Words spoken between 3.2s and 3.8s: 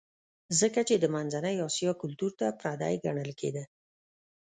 کېده